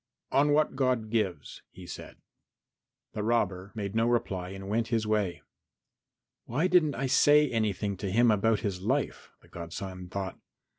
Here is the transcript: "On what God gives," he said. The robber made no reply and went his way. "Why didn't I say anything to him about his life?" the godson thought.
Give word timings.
"On 0.31 0.51
what 0.51 0.75
God 0.75 1.11
gives," 1.11 1.61
he 1.69 1.85
said. 1.85 2.17
The 3.13 3.21
robber 3.21 3.71
made 3.75 3.93
no 3.93 4.07
reply 4.07 4.49
and 4.49 4.67
went 4.67 4.87
his 4.87 5.05
way. 5.05 5.43
"Why 6.45 6.65
didn't 6.65 6.95
I 6.95 7.05
say 7.05 7.47
anything 7.51 7.95
to 7.97 8.09
him 8.09 8.31
about 8.31 8.61
his 8.61 8.81
life?" 8.81 9.29
the 9.43 9.47
godson 9.47 10.09
thought. 10.09 10.39